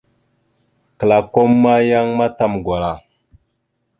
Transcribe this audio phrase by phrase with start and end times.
[0.99, 2.93] Klakom ma yan matam gwala.